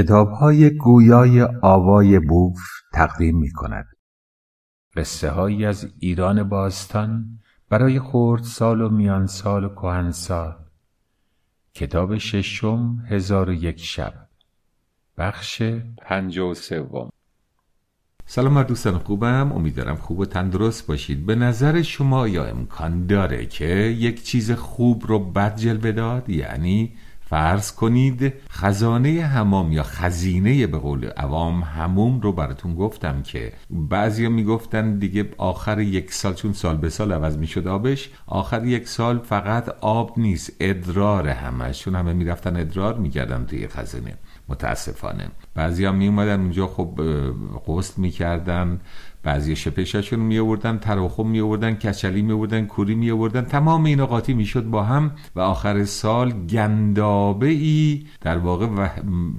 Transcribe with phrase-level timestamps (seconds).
[0.00, 2.60] کتاب های گویای آوای بوف
[2.92, 3.86] تقدیم می کند.
[4.96, 10.54] قصه هایی از ایران باستان برای خورد سال و میان سال و کهن سال
[11.74, 14.14] کتاب ششم هزار و یک شب.
[15.18, 15.62] بخش
[16.02, 17.10] پنج و سوم.
[18.26, 19.52] سلام بر دوستان خوبم.
[19.52, 21.26] امیدوارم خوب و تندرست باشید.
[21.26, 23.66] به نظر شما یا امکان داره که
[23.98, 26.96] یک چیز خوب رو بد جلوه داد؟ یعنی
[27.30, 34.30] فرض کنید خزانه همام یا خزینه به قول عوام هموم رو براتون گفتم که بعضیا
[34.30, 39.18] می‌گفتن دیگه آخر یک سال چون سال به سال عوض می‌شد آبش آخر یک سال
[39.18, 41.82] فقط آب نیست ادرار همش.
[41.82, 44.14] چون همه می‌رفتن ادرار می‌کردن توی خزینه.
[44.48, 45.30] متاسفانه.
[45.54, 47.00] بعضی هم می اومدن اونجا خب
[47.66, 48.80] غسل می‌کردن.
[49.22, 54.06] بعضی شپششون می آوردن تراخم می آوردن کچلی می آوردن کوری می آوردن تمام اینا
[54.06, 58.66] قاطی می شد با هم و آخر سال گندابه ای در واقع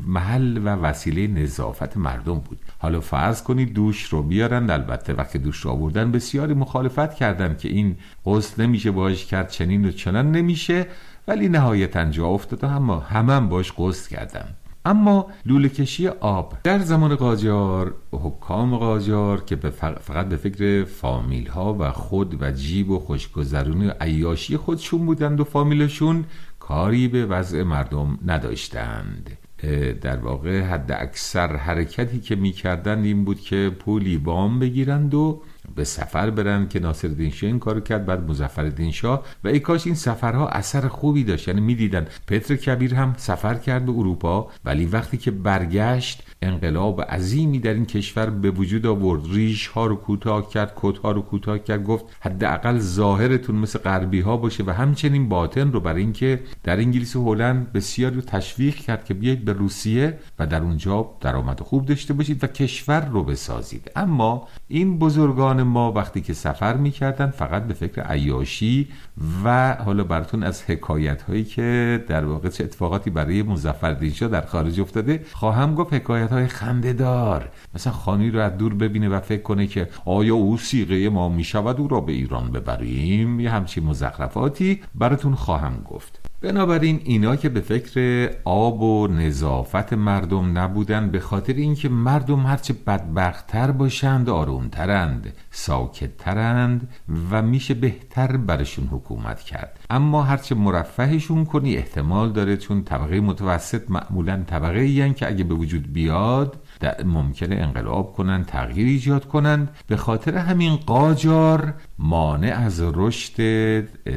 [0.07, 2.59] محل و وسیله نظافت مردم بود.
[2.79, 7.69] حالا فرض کنید دوش رو بیارن البته وقتی دوش رو آوردن بسیاری مخالفت کردن که
[7.69, 10.87] این غسل نمیشه باش کرد چنین و چنان نمیشه
[11.27, 17.15] ولی نهایتا جا افتاد همه هم باش غسل کردن اما لوله کشی آب در زمان
[17.15, 19.55] قاجار حکام قاجار که
[20.01, 25.39] فقط به فکر فامیل ها و خود و جیب و خوشگذرونی و عیاشی خودشون بودند
[25.39, 26.25] و فامیلشون
[26.59, 29.37] کاری به وضع مردم نداشتند.
[30.01, 35.41] در واقع حد اکثر حرکتی که می‌کردند این بود که پولی بام بگیرند و
[35.75, 39.23] به سفر برن که ناصر شاه این کارو کرد بعد مظفر شاه.
[39.43, 41.47] و ای کاش این سفرها اثر خوبی داشت.
[41.47, 47.59] یعنی می‌دیدن پتر کبیر هم سفر کرد به اروپا ولی وقتی که برگشت انقلاب عظیمی
[47.59, 49.21] در این کشور به وجود آورد.
[49.31, 54.19] ریش ها رو کوتاه کرد کت ها رو کوتاه کرد گفت حداقل ظاهرتون مثل غربی
[54.19, 58.75] ها باشه و همچنین باطن رو برای اینکه در انگلیس و هلند بسیار رو تشویق
[58.75, 63.23] کرد که بیاید به روسیه و در اونجا درآمد خوب داشته باشید و کشور رو
[63.23, 63.91] بسازید.
[63.95, 68.87] اما این بزرگان ما وقتی که سفر می‌کردن فقط به فکر عیاشی
[69.43, 74.41] و حالا براتون از حکایت هایی که در واقع چه اتفاقاتی برای مزفر شاه در
[74.41, 79.19] خارج افتاده خواهم گفت حکایت های خنده دار مثلا خانی رو از دور ببینه و
[79.19, 83.39] فکر کنه که آیا او سیغه ما می‌شود او را به ایران ببریم.
[83.39, 86.30] یه همچین مزخرفاتی براتون خواهم گفت.
[86.41, 92.73] بنابراین اینا که به فکر آب و نظافت مردم نبودن به خاطر اینکه مردم هرچه
[92.87, 96.89] بدبختتر باشند آرومترند ساکتترند
[97.31, 99.79] و میشه بهتر برشون حکومت کرد.
[99.89, 105.53] اما هرچه مرفهشون کنی احتمال داره چون طبقه متوسط معمولا طبقه این که اگه به
[105.53, 106.57] وجود بیاد
[107.05, 113.35] ممکنه انقلاب کنند تغییر ایجاد کنند به خاطر همین قاجار مانع از رشد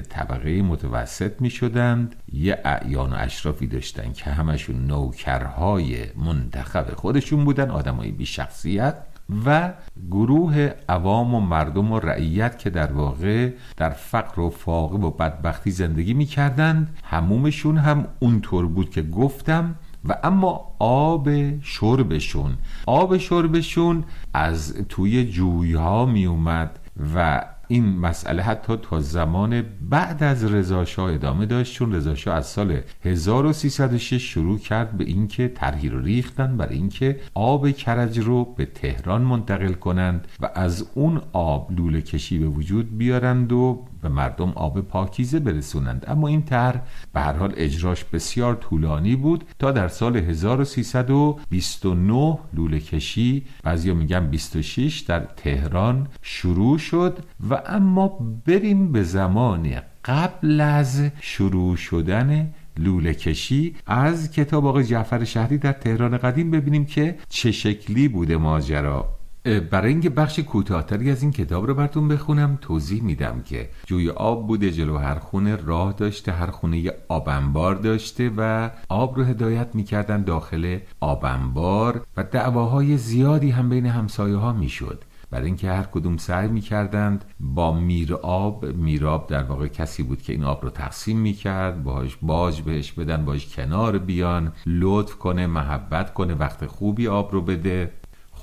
[0.00, 7.70] طبقه متوسط می شدند یه اعیان و اشرافی داشتن که همشون نوکرهای منتخب خودشون بودن
[7.70, 8.96] آدمای بی شخصیت
[9.46, 9.72] و
[10.10, 15.70] گروه عوام و مردم و رعیت که در واقع در فقر و فاقه و بدبختی
[15.70, 19.74] زندگی می کردند همومشون هم اونطور بود که گفتم
[20.08, 21.28] و اما آب
[21.60, 22.58] شربشون.
[22.86, 24.04] آب شربشون
[24.34, 26.78] از توی جویها می اومد
[27.14, 32.80] و این مسئله حتی تا زمان بعد از رضاشاه ادامه داشت چون رضاشاه از سال
[33.04, 39.22] 1306 شروع کرد به اینکه طرحی رو ریختن برای اینکه آب کرج رو به تهران
[39.22, 44.80] منتقل کنند و از اون آب لوله کشی به وجود بیارند و به مردم آب
[44.80, 46.04] پاکیزه برسونند.
[46.08, 46.80] اما این طرح
[47.12, 53.44] به هر حال اجراش بسیار طولانی بود تا در سال 1329 لوله کشی.
[53.62, 57.18] بعضیا میگن 26 در تهران شروع شد
[57.50, 59.70] و اما بریم به زمان
[60.04, 66.84] قبل از شروع شدن لوله کشی از کتاب آقای جعفر شهری در تهران قدیم ببینیم
[66.84, 69.13] که چه شکلی بوده ماجرا.
[69.44, 74.46] برای اینکه بخش کوتاهتری از این کتاب رو براتون بخونم توضیح میدم که جوی آب
[74.46, 79.74] بوده جلو هر خونه راه داشته هر خونه یه آبنبار داشته و آب رو هدایت
[79.74, 85.04] می‌کردن داخل آبنبار و دعواهای زیادی هم بین همسایه ها می‌شد.
[85.30, 90.32] برای اینکه هر کدوم سعی می‌کردند با میر آب میراب در واقع کسی بود که
[90.32, 96.14] این آب رو تقسیم می‌کرد باهاش باج بهش بدن باش کنار بیان لطف کنه محبت
[96.14, 97.92] کنه وقت خوبی آب رو بده.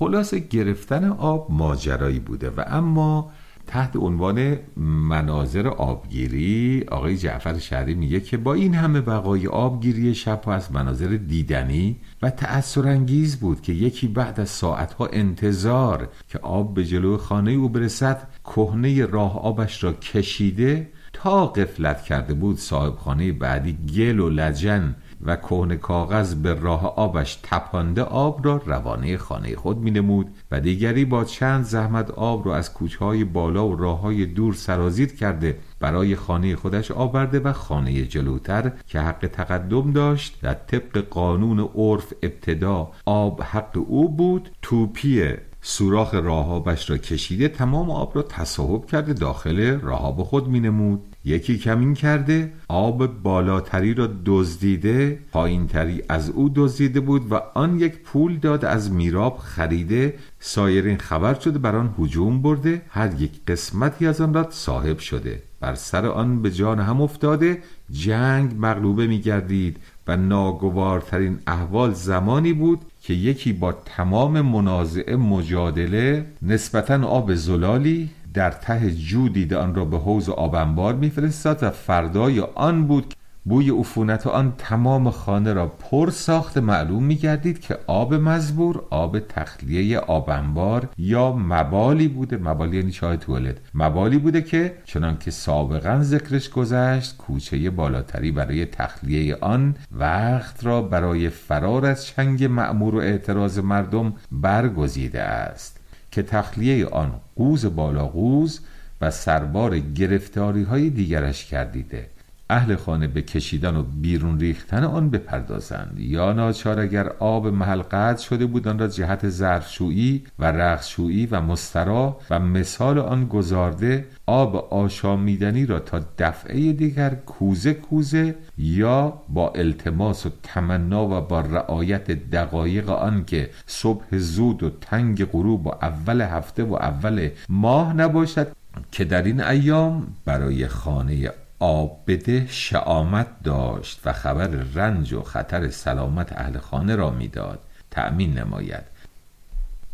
[0.01, 3.31] خلاصه گرفتن آب ماجرایی بوده و اما
[3.68, 10.50] تحت عنوان مناظر آبگیری آقای جعفر شهری میگه که با این همه بقای آبگیری شب
[10.50, 16.86] از مناظر دیدنی و تأثرانگیز بود که یکی بعد از ساعتها انتظار که آب به
[16.86, 22.57] جلو خانه او برسد کهنه راه آبش را کشیده تا قفلت کرده بود.
[22.57, 24.95] صاحب خانه بعدی گل و لجن
[25.26, 30.60] و کهن کاغذ به راه آبش تپانده آب را روانه خانه خود می نمود و
[30.60, 35.16] دیگری با چند زحمت آب را از کوچه های بالا و راه های دور سرازیر
[35.16, 41.60] کرده برای خانه خودش آورده و خانه جلوتر که حق تقدم داشت و طبق قانون
[41.60, 48.86] عرف ابتدا آب حق او بود توپی سوراخ راهابش را کشیده تمام آب را تصاحب
[48.86, 56.30] کرده داخل راهاب خود می نمود یکی کمین کرده آب بالاتری را دزدیده پایینتری از
[56.30, 60.14] او دزدیده بود و آن یک پول داد از میراب خریده.
[60.40, 62.82] سایرین خبر شده بر آن هجوم برده.
[62.90, 65.42] هر یک قسمتی از آن را صاحب شده.
[65.60, 67.62] بر سر آن به جان هم افتاده.
[67.92, 69.78] جنگ مغلوبه می گردید
[70.08, 78.51] و ناگوارترین احوال زمانی بود که یکی با تمام منازعه مجادله نسبتا آب زلالی در
[78.51, 83.13] ته جو دیده آن را به حوز آبنبار میفرستاد و فردای آن بود
[83.45, 86.57] بوی عفونت آن تمام خانه را پر ساخت.
[86.57, 92.38] معلوم می گردید که آب مزبور آب تخلیه آبنبار یا مبالی بوده.
[92.38, 93.57] مبالی یعنی چای توالت.
[93.74, 100.81] مبالی بوده که چنان که سابقا ذکرش گذشت کوچه بالاتری برای تخلیه آن وقت را
[100.81, 105.81] برای فرار از چنگ معمور و اعتراض مردم برگزیده است.
[106.12, 108.60] که تخلیه آن قوز بالا قوز
[109.02, 112.10] و سربار گرفتاری های دیگرش کردیده.
[112.51, 118.24] اهل خانه به کشیدن و بیرون ریختن آن بپردازند یا ناچار اگر آب محل قطع
[118.24, 124.56] شده بود آن را جهت ظرفشویی و رخشویی و مسترا و مثال آن گذارده آب
[124.74, 132.12] آشامیدنی را تا دفعه دیگر کوزه کوزه یا با التماس و تمنا و با رعایت
[132.12, 138.51] دقایق آن که صبح زود و تنگ غروب و اول هفته و اول ماه نباشد
[138.92, 141.31] که در این ایام برای خانه
[141.62, 147.60] آب بده شعامت داشت و خبر رنج و خطر سلامت اهل خانه را می‌داد.
[147.92, 148.84] تأمین نماید.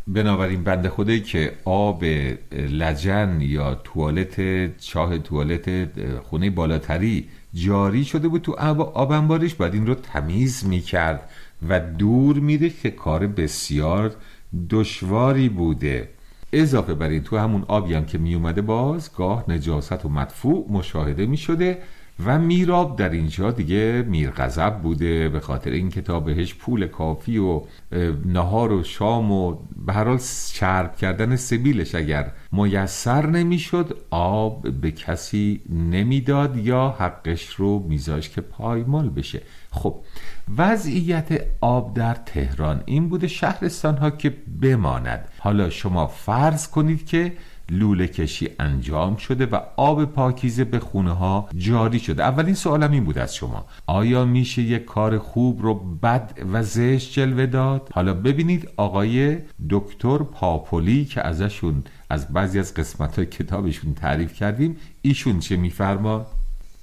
[0.08, 2.04] بنابراین بنده خدایی که آب
[2.52, 4.36] لجن یا توالت
[4.78, 5.70] چاه توالت
[6.22, 8.54] خونه بالاتری جاری شده بود تو
[8.94, 11.30] آب انبارش باید این رو تمیز می‌کرد
[11.70, 14.16] و دور میره که کار بسیار
[14.70, 16.10] دشواری بوده.
[16.62, 20.66] اضافه بر این تو همون آبی هم که می اومده باز گاه نجاست و مدفوع
[20.70, 21.78] مشاهده می شده
[22.26, 27.62] و میراب در اینجا دیگه میرغضب بوده به خاطر این کتاب بهش پول کافی و
[28.26, 30.20] نهار و شام و به هر حال
[30.54, 38.42] چرب کردن سبیلش اگر میسر نمی‌شد آب به کسی نمی‌داد یا حقش رو میذاش که
[38.42, 39.42] پایمال بشه.
[39.78, 39.96] خب
[40.58, 45.28] وضعیت آب در تهران این بوده شهرستان ها که بماند.
[45.40, 47.34] حالا شما فرض کنید که
[47.70, 52.24] لوله کشی انجام شده و آب پاکیزه به خونه ها جاری شده.
[52.24, 53.66] اولین سوالم این بود از شما.
[53.88, 59.38] آیا میشه یک کار خوب رو بد و زشت جلوه داد؟ حالا ببینید آقای
[59.70, 66.26] دکتر پاپولی که ازشون از بعضی از قسمت های کتابشون تعریف کردیم ایشون چه میفرما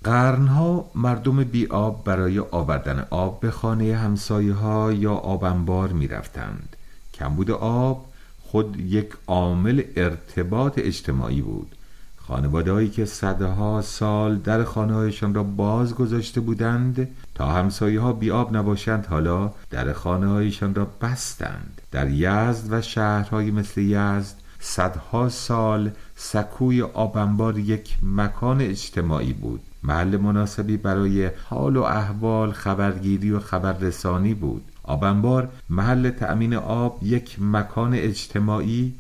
[0.05, 6.77] قرنها مردم بی آب برای آوردن آب به خانه همسایه ها یا آبنبار می رفتند.
[7.15, 8.07] کمبود آب
[8.43, 11.75] خود یک عامل ارتباط اجتماعی بود.
[12.17, 18.57] خانوادهایی که صدها سال در خانههایشان را باز گذاشته بودند تا همسایه ها بی آب
[18.57, 21.81] نباشند حالا در خانه هایشان را بستند.
[21.91, 29.61] در یزد و شهرهایی مثل یزد صدها سال سکوی آبنبار یک مکان اجتماعی بود.
[29.85, 34.65] محل مناسبی برای حال و احوال خبرگیری و خبررسانی بود.
[34.83, 38.95] آبنبار محل تأمین آب یک مکان اجتماعی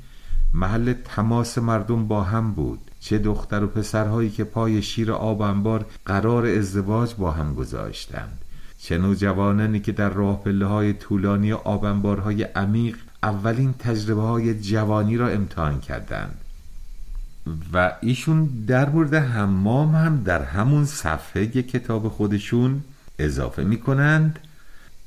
[0.55, 2.91] محل تماس مردم با هم بود.
[3.00, 8.38] چه دختر و پسرهایی که پای شیر آب انبار قرار ازدواج با هم گذاشتند.
[8.79, 15.29] چه نوجوانانی که در راه پله های طولانی آبنبارهای عمیق اولین تجربه های جوانی را
[15.29, 16.44] امتحان کردند.
[17.73, 22.83] و ایشون در مورد حمام هم در همون صفحه کتاب خودشون
[23.19, 24.39] اضافه می کنند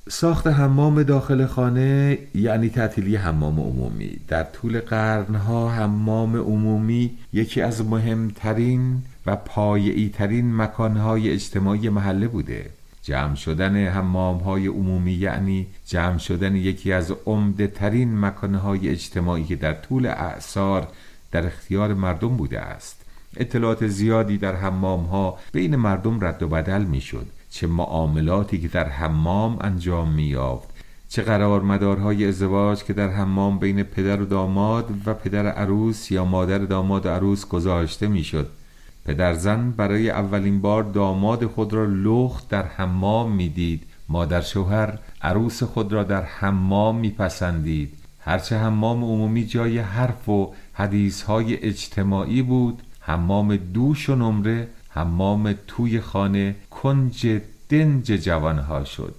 [0.10, 4.17] ساخت حمام داخل خانه یعنی تعطیلی حمام عمومی.
[4.27, 12.70] در طول قرنها حمام عمومی یکی از مهمترین و پایعی ترین مکانهای اجتماعی محله بوده.
[13.03, 19.56] جمع شدن حمام های عمومی یعنی جمع شدن یکی از عمده ترین مکانهای اجتماعی که
[19.56, 20.88] در طول اعثار
[21.31, 23.01] در اختیار مردم بوده است.
[23.38, 28.67] اطلاعات زیادی در حمام ها بین مردم رد و بدل می شد چه معاملاتی که
[28.67, 30.69] در حمام انجام می یافت
[31.10, 36.25] چه قرار مدارهای ازدواج که در حمام بین پدر و داماد و پدر عروس یا
[36.25, 38.50] مادر داماد و عروس گذاشته می شد
[39.05, 43.84] پدر زن برای اولین بار داماد خود را لخت در حمام می‌دید.
[44.10, 47.97] مادر شوهر عروس خود را در حمام میپسندید.
[48.27, 55.55] هرچه حمام عمومی جای حرف و حدیث های اجتماعی بود حمام دوش و نمره حمام
[55.67, 59.15] توی خانه کنج دنج جوانها شد.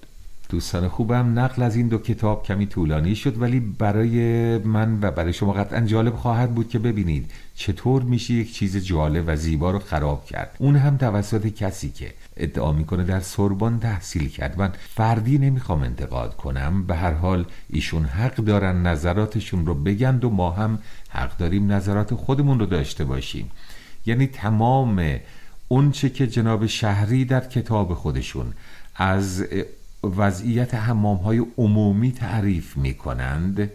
[0.49, 5.33] دوستان خوبم نقل از این دو کتاب کمی طولانی شد ولی برای من و برای
[5.33, 9.79] شما قطعا جالب خواهد بود که ببینید چطور میشه یک چیز جالب و زیبا رو
[9.79, 10.57] خراب کرد.
[10.59, 14.59] اون هم توسط کسی که ادعا می‌کنه در سربان تحصیل کرد.
[14.59, 16.87] من فردی نمی‌خوام انتقاد کنم.
[16.87, 20.79] به هر حال ایشون حق دارن نظراتشون رو بگند و ما هم
[21.09, 23.51] حق داریم نظرات خودمون رو داشته باشیم.
[24.07, 25.17] یعنی تمام
[25.69, 28.53] اونچه که جناب شهری در کتاب خودشون
[28.97, 29.45] از
[30.05, 33.71] وضعیت حمام های عمومی تعریف می کنند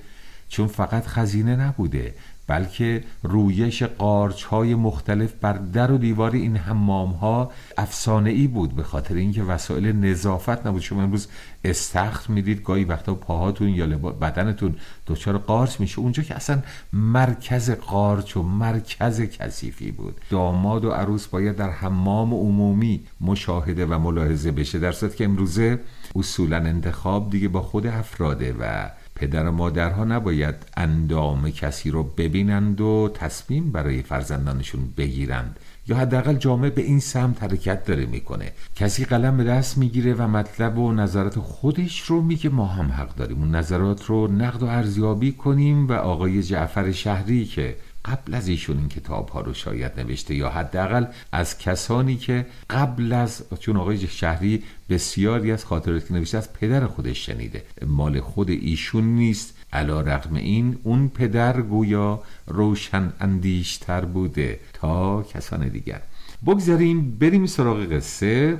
[0.49, 2.13] چون فقط خزینه نبوده
[2.47, 8.75] بلکه رویش قارچ های مختلف بر در و دیوار این حمام ها افسانه ای بود
[8.75, 10.81] به خاطر اینکه وسایل نظافت نبود.
[10.81, 11.27] شما امروز
[11.63, 14.75] استخر می‌دید گاهی وقتا پاهاتون یا بدنتون
[15.07, 15.99] دچار قارچ میشه.
[15.99, 16.61] اونجا که اصلا
[16.93, 20.21] مرکز قارچ و مرکز کثیفی بود.
[20.29, 24.79] داماد و عروس باید در حمام عمومی مشاهده و ملاحظه بشه.
[24.79, 25.79] در صورت که امروزه
[26.15, 32.81] اصولا انتخاب دیگه با خود افراده و پدر و مادرها نباید اندام کسی رو ببینند
[32.81, 35.59] و تصمیم برای فرزندانشون بگیرند.
[35.87, 38.51] یا حداقل جامعه به این سمت حرکت داره می‌کنه.
[38.75, 43.15] کسی قلم به دست می‌گیره و مطلب و نظرات خودش رو میگه ما هم حق
[43.15, 43.39] داریم.
[43.39, 47.75] اون نظرات رو نقد و ارزیابی کنیم و آقای جعفر شهری که
[48.05, 53.13] قبل از ایشون این کتاب ها رو شاید نوشته یا حداقل از کسانی که قبل
[53.13, 57.63] از چون آقای شهری بسیاری از خاطراتی که نوشته از پدر خودش شنیده.
[57.87, 59.53] مال خود ایشون نیست.
[59.73, 66.01] علا رقم این اون پدر گویا روشن اندیشتر بوده تا کسان دیگر.
[66.45, 68.57] بگذاریم بریم سراغ قصه.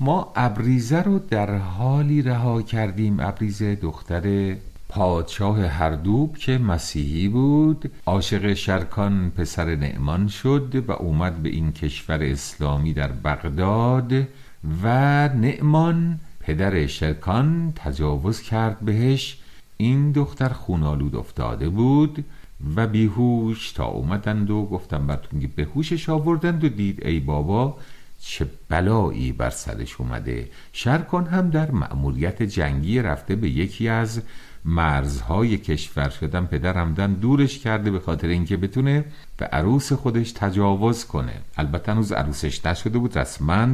[0.00, 3.20] ما ابریزه رو در حالی رها کردیم.
[3.20, 4.56] ابریزه دختر
[4.88, 7.92] پادشاه هردوب که مسیحی بود.
[8.06, 14.12] عاشق شرکان پسر نعمان شد و اومد به این کشور اسلامی در بغداد
[14.82, 14.88] و
[15.28, 19.38] نعمان پدر شرکان تجاوز کرد بهش.
[19.76, 22.24] این دختر خونالود افتاده بود
[22.76, 27.78] و بیهوش تا اومدند و گفتم براتون که بهوشش آوردند و دید ای بابا
[28.20, 30.48] چه بلایی بر سرش اومده.
[30.72, 34.22] شرکان هم در مأموریت جنگی رفته به یکی از
[34.66, 39.04] مرزهای کشور شدن پدر همدن دورش کرده به خاطر اینکه بتونه
[39.36, 41.32] به عروس خودش تجاوز کنه.
[41.56, 43.68] البته هنوز عروسش نشده بود رسما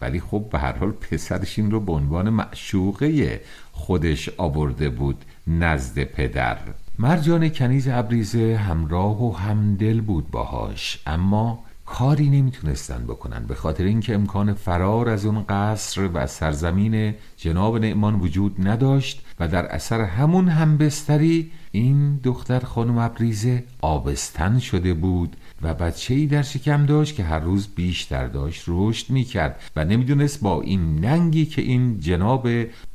[0.00, 3.40] ولی خب به هر حال پسرش این رو به عنوان معشوقه
[3.72, 6.58] خودش آورده بود نزد پدر.
[6.98, 14.14] مرجان کنیز ابریزه همراه و همدل بود باهاش اما کاری نمی‌تونستن بکنن به خاطر اینکه
[14.14, 20.48] امکان فرار از اون قصر و سرزمین جناب نعمان وجود نداشت و در اثر همون
[20.48, 27.24] همبستری این دختر خانم ابریزه آبستن شده بود و بچه ای در شکم داشت که
[27.24, 32.48] هر روز بیشتر داشت رشد می کرد و نمی‌دونست با این ننگی که این جناب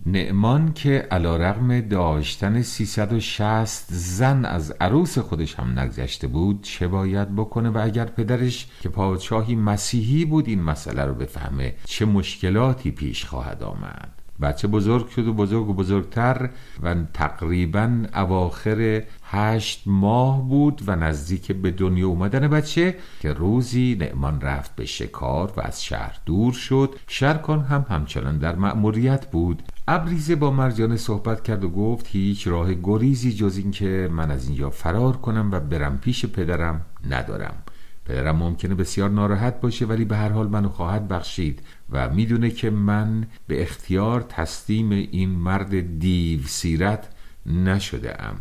[0.06, 7.36] نعمان که علا رغم داشتن 360 زن از عروس خودش هم نگذشته بود چه باید
[7.36, 13.26] بکنه و اگر پدرش که پادشاهی مسیحی بود این مسئله رو بفهمه چه مشکلاتی پیش
[13.26, 16.50] خواهد آمد؟ بچه بزرگ شد و بزرگ و بزرگتر
[16.84, 24.42] و تقریبا اواخر هشت ماه بود و نزدیک به دنیا اومدن بچه که روزی نعمان
[24.42, 26.96] رفت به شکار و از شهر دور شد.
[27.08, 29.64] شرکان هم همچنان در مأموریت بود.
[29.88, 34.48] ابریزه با مرجانه صحبت کرد و گفت هیچ راه گریزی جز این که من از
[34.48, 37.63] اینجا فرار کنم و برم پیش پدرم ندارم.
[38.06, 42.70] پدرم ممکنه بسیار ناراحت باشه ولی به هر حال منو خواهد بخشید و می‌دونه که
[42.70, 47.10] من به اختیار تسلیم این مرد دیو سیرت
[47.46, 48.36] نشده ام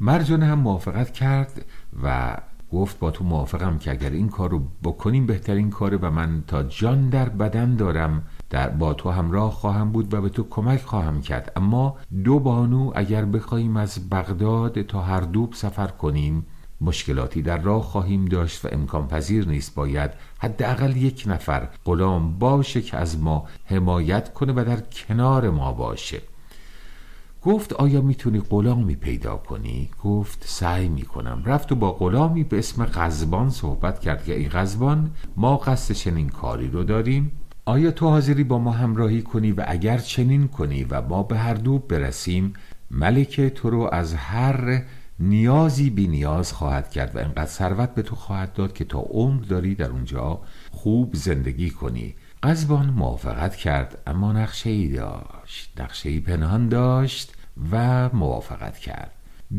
[0.00, 1.64] مرجانه هم موافقت کرد
[2.02, 2.36] و
[2.72, 6.62] گفت با تو موافقم که اگر این کار رو بکنیم بهترین کاره و من تا
[6.62, 11.20] جان در بدن دارم در با تو همراه خواهم بود و به تو کمک خواهم
[11.20, 11.52] کرد.
[11.56, 16.46] اما دو بانو اگر بخواهیم از بغداد تا هر دوب سفر کنیم
[16.80, 22.82] مشکلاتی در راه خواهیم داشت و امکان پذیر نیست باید حداقل یک نفر غلام باشه
[22.82, 26.22] که از ما حمایت کنه و در کنار ما باشه.
[27.42, 31.42] گفت آیا می‌تونی غلامی پیدا کنی؟ گفت سعی می‌کنم.
[31.46, 36.28] رفت و با غلامی به اسم غزبان صحبت کرد که ای غزبان ما قصد چنین
[36.28, 37.32] کاری رو داریم.
[37.64, 41.54] آیا تو حاضری با ما همراهی کنی و اگر چنین کنی و ما به هر
[41.54, 42.52] دو برسیم
[42.90, 44.82] ملکه تو رو از هر
[45.20, 49.42] نیازی بی نیاز خواهد کرد و انقدر ثروت به تو خواهد داد که تا عمر
[49.42, 52.14] داری در اونجا خوب زندگی کنی.
[52.42, 55.80] قزبان موافقت کرد اما نقشه ای داشت.
[55.80, 57.34] نقشه ای پنهان داشت
[57.72, 59.12] و موافقت کرد.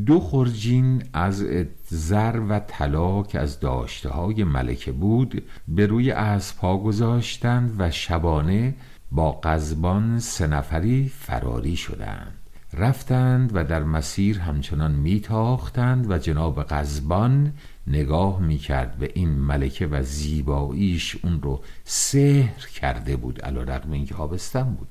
[0.06, 1.46] دو خرجین از
[1.88, 8.75] زر و طلا که از داشته های ملکه بود به روی اسبها گذاشتند و شبانه
[9.12, 12.40] با قزبان سه نفری فراری شدند.
[12.74, 17.54] رفتند و در مسیر همچنان میتاختند و جناب قزبان
[17.88, 24.63] نگاه می‌کرد به این ملکه و زیباییش اون رو سحر کرده علا رقم اینکه آبستن
[24.63, 24.88] بود.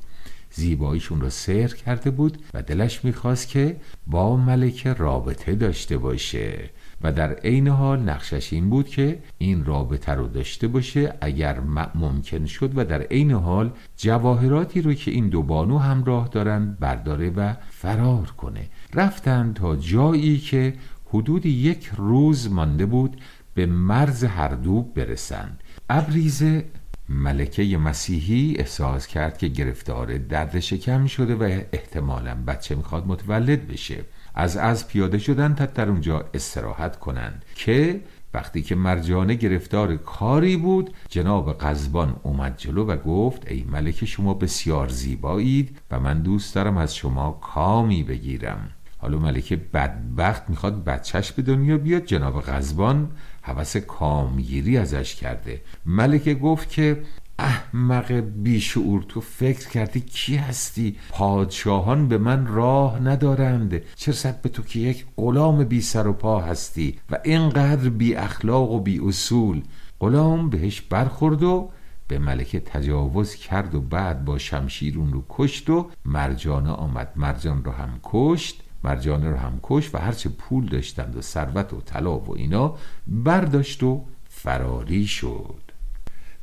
[0.51, 6.71] زیباییشون رو سحر کرده بود و دلش می‌خواست که با ملکه رابطه داشته باشه.
[7.03, 11.61] و در عین حال نقشش این بود که این رابطه رو داشته باشه اگر
[11.95, 17.31] ممکن شد و در عین حال جواهراتی رو که این دو بانو همراه دارند برداره
[17.31, 18.69] و فرار کنه.
[18.95, 20.75] رفتن تا جایی که
[21.09, 23.21] حدود یک روز مانده بود
[23.55, 25.61] به مرز هردوب برسند.
[25.91, 26.65] ابریزه
[27.09, 34.05] ملکه مسیحی احساس کرد که گرفتار درد شکم شده و احتمالا بچه می‌خواد متولد بشه.
[34.35, 38.01] از از پیاده شدن تا در اونجا استراحت کنند که
[38.35, 44.35] وقتی که مرجانه گرفتار کاری بود جناب قزبان اومد جلو و گفت ای ملکه شما
[44.35, 48.71] بسیار زیبایید و من دوست دارم از شما کامی بگیرم.
[48.99, 53.11] حالا ملکه بدبخت می‌خواد بچهش به دنیا بیاد جناب غزبان
[53.43, 55.61] حوث کامگیری ازش کرده.
[55.87, 57.03] ملکه گفت که
[57.41, 63.83] احمق بیشعور تو فکر کردی کی هستی؟ پادشاهان به من راه ندارند.
[63.97, 68.71] چرا به تو که یک غلام بی سر و پا هستی و اینقدر بی اخلاق
[68.71, 69.63] و بی اصول؟
[70.01, 71.71] غلام بهش برخورد و
[72.09, 77.13] به ملکه تجاوز کرد و بعد با شمشیر اون رو کشت و مرجانه آمد.
[77.17, 81.81] مرجان رو هم کشت مرجانه رو هم کش و هرچه پول داشتند و ثروت و
[81.81, 82.75] طلا و اینا
[83.07, 85.70] برداشت و فراری شد.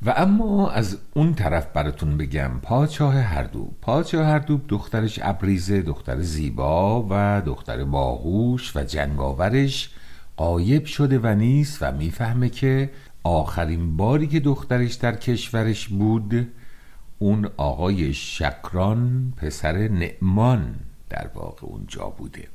[0.06, 3.76] و اما از اون طرف براتون بگم پادشاه هردوب.
[3.82, 9.90] پادشاه هردوب دخترش ابریزه دختر زیبا و دختر باهوش و جنگاورش
[10.38, 12.90] قایب شده و نیست و می‌فهمه که
[13.24, 16.48] آخرین باری که دخترش در کشورش بود
[17.20, 20.76] اون آقای شکران پسر نعمان
[21.10, 22.48] در واقع اونجا بوده.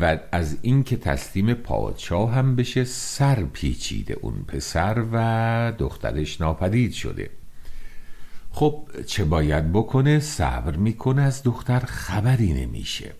[0.00, 7.30] و از اینکه تسلیم پادشاه هم بشه سر پیچیده اون پسر و دخترش ناپدید شده.
[8.50, 13.12] خب چه باید بکنه؟ صبر می‌کنه از دختر خبری نمیشه.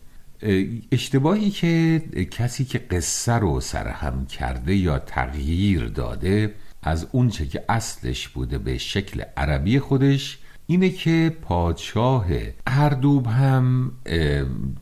[0.93, 8.29] اشتباهی که کسی که قصه رو سرهم کرده یا تغییر داده از اونچه که اصلش
[8.29, 10.39] بوده به شکل عربی خودش
[10.71, 12.27] اینه که پادشاه
[12.67, 13.93] اردوب هم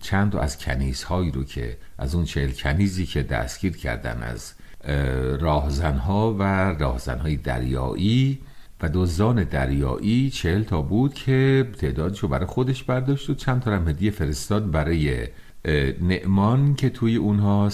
[0.01, 4.53] چند از کنیزهایی رو که از اون چهل کنیزی که دستگیر کردن از
[5.40, 8.38] راهزنها و راهزنهای دریایی
[8.83, 14.11] و دزدان دریایی چهل تا بود که تعدادشو برای خودش برداشت و چند تا هدیه
[14.11, 15.29] فرستاد برای
[16.01, 17.68] نعمان که توی اونها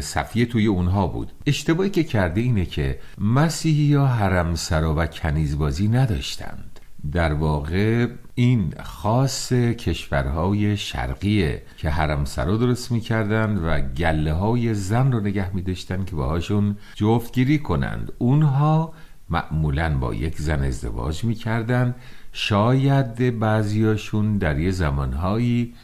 [0.00, 1.32] صفیه توی اونها بود.
[1.46, 6.71] اشتباهی که کرده اینه که مسیحی یا حرم سرا و کنیزبازی نداشتند.
[7.12, 15.12] در واقع این خاص کشورهای شرقیه که حرم سرا درست می‌کردند و گله های زن
[15.12, 18.12] رو نگه میداشتن که باهاشون جفتگیری کنند.
[18.18, 18.92] اونها
[19.30, 21.94] معمولا با یک زن ازدواج می‌کردند.
[22.32, 25.74] شاید بعضیاشون در یه زمانهایی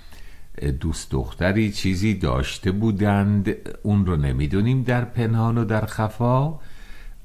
[0.80, 3.54] دوست دختری چیزی داشته بودند.
[3.82, 6.54] اون رو نمی‌دونیم در پنهان و در خفا.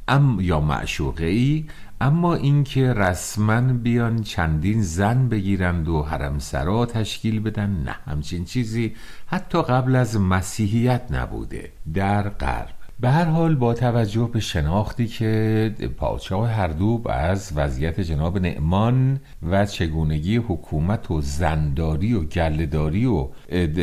[0.07, 1.65] ام یا معشوقه ای
[2.03, 8.95] اما اینکه رسما بیان چندین زن بگیرند و حرمسرا تشکیل بدن نه همچین چیزی
[9.27, 12.82] حتی قبل از مسیحیت نبوده در غرب.
[13.03, 19.65] به هر حال با توجه به شناختی که پادشاه هردوب از وضعیت جناب نعمان و
[19.65, 23.27] چگونگی حکومت و زنداری و گلداری و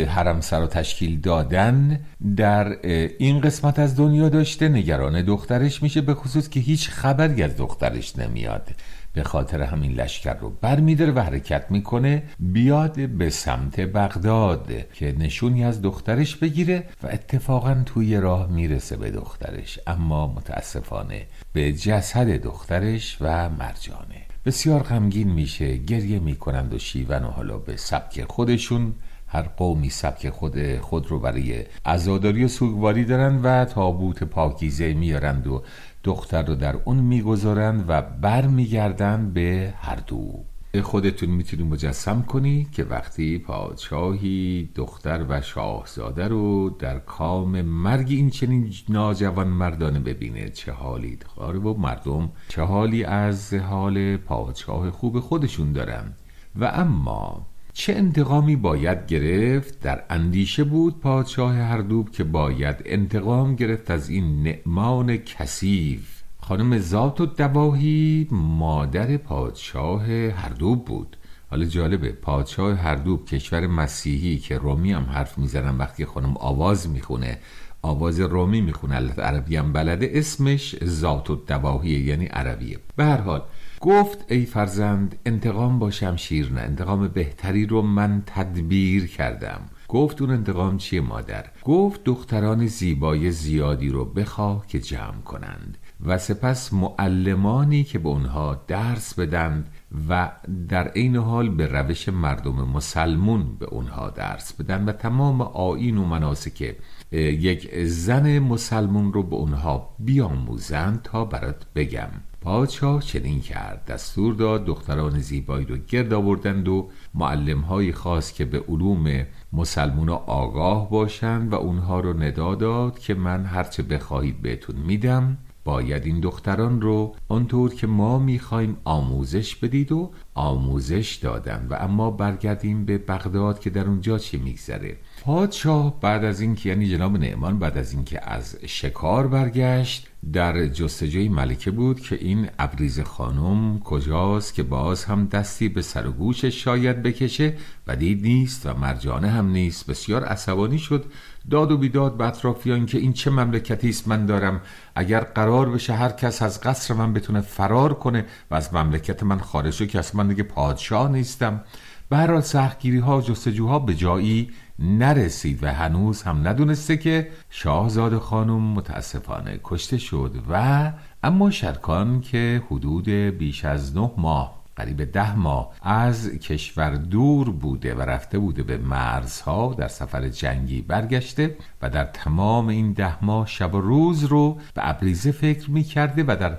[0.09, 2.01] حرم سرا تشکیل دادن
[2.37, 2.77] در
[3.19, 8.19] این قسمت از دنیا داشته نگران دخترش میشه به خصوص که هیچ خبری از دخترش
[8.19, 8.71] نمیاد.
[9.13, 12.23] به خاطر همین لشکر رو برمیداره و حرکت می‌کنه.
[12.39, 19.11] بیاد به سمت بغداد که نشونی از دخترش بگیره و اتفاقا توی راه می‌رسه به
[19.11, 19.79] دخترش.
[19.87, 24.21] اما متاسفانه به جسد دخترش و مرجانه.
[24.47, 28.95] بسیار غمگین میشه گریه می‌کنند و شیون و حالا به سبک خودشون.
[29.33, 35.47] هر قومی سبک خود خود رو برای عزاداری و سوگواری دارند و تابوت پاکیزه میارند
[35.47, 35.63] و
[36.05, 40.45] دختر رو در اون می‌گذارند و برمیگردند به هر دو.
[40.83, 48.31] خودتون می‌تونید مجسم کنی که وقتی پادشاهی دختر و شاهزاده رو در کام مرگ این
[48.31, 55.21] چنین ناجوان مردانه ببینه چه حالی؟ داره و مردم چه حالی از حال پادشاه خوب
[55.21, 56.13] خودشون دارن.
[56.57, 57.47] و اما
[57.81, 64.43] چه انتقامی باید گرفت در اندیشه بود پادشاه هردوب که باید انتقام گرفت از این
[64.43, 71.17] نعمان کثیف؟ خانم ذات و دواهی مادر پادشاه هردوب بود.
[71.51, 77.39] حالا جالبه پادشاه هردوب کشور مسیحی که رومی هم حرف می‌زنن وقتی خانم آواز می‌خونه
[77.83, 80.11] آواز رومی می‌خونه عربی هم بلده.
[80.15, 82.79] اسمش ذات و دواهی یعنی عربیه.
[82.97, 83.43] به هر حال
[83.81, 86.61] گفت ای فرزند انتقام با شمشیر نه.
[86.61, 89.61] انتقام بهتری رو من تدبیر کردم.
[89.89, 96.19] گفت اون انتقام چیه مادر؟ گفت دختران زیبای زیادی رو بخواه که جمع کنند و
[96.19, 99.69] سپس معلمانی که به اونها درس بدند
[100.09, 100.31] و
[100.69, 106.05] در عین حال به روش مردم مسلمون به اونها درس بدن و تمام آین و
[106.05, 106.77] مناسک
[107.13, 112.11] یک زن مسلمون رو به اونها بیاموزند تا برات بگم.
[112.41, 113.85] پادشاه چنین کرد.
[113.85, 120.91] دستور داد دختران زیبایی رو گرد آوردند و معلم خاص که به علوم مسلمون آگاه
[120.91, 126.81] باشند و اونها رو ندا داد که من هرچه بخواهید بهتون میدم باید این دختران
[126.81, 131.67] رو آنطور که ما می‌خوایم آموزش بدید و آموزش دادن.
[131.71, 134.97] و اما برگردیم به بغداد که در اونجا چی میگذره.
[135.25, 141.29] پادشاه بعد از اینکه یعنی جناب نعمان بعد از اینکه از شکار برگشت در جستجوی
[141.29, 146.65] ملکه بود که این ابریز خانم کجاست که باز هم دستی به سر و گوشش
[146.65, 147.57] شاید بکشه
[147.87, 149.87] و دید نیست و مرجانه هم نیست.
[149.87, 151.05] بسیار عصبانی شد.
[151.51, 154.61] داد و بیداد به اطرافیان که این چه مملکتی است من دارم.
[154.95, 159.39] اگر قرار بشه هر کس از قصر من بتونه فرار کنه و از مملکت من
[159.39, 161.65] خارج شد که اصلا من دیگه پادشاه نیستم.
[162.11, 168.19] به هر حال سختگیری ها جستجوها به جایی نرسید و هنوز هم ندونسته که شاهزاده
[168.19, 175.37] خانم متاسفانه کشته شد و اما شرکان که حدود بیش از نه ماه قریب ده
[175.37, 181.91] ماه از کشور دور بوده و رفته بوده به مرزها در سفر جنگی برگشته و
[181.91, 186.37] در تمام این ده ماه شب و روز رو به ابریزه فکر می کرده و
[186.41, 186.59] در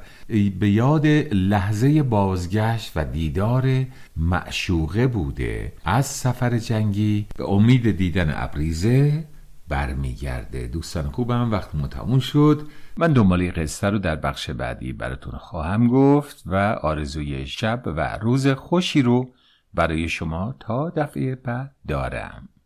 [0.60, 3.86] به یاد لحظه بازگشت و دیدار
[4.18, 5.74] معشوقه بوده.
[5.86, 9.24] از سفر جنگی به امید دیدن ابریزه
[9.72, 10.68] برمیگرده.
[10.68, 12.68] دوستان خوبم وقت تموم شد.
[12.98, 18.48] من دنباله قصه رو در بخش بعدی براتون خواهم گفت و آرزوی شب و روز
[18.48, 19.34] خوشی رو
[19.74, 22.50] برای شما تا دفعه بعد دارم.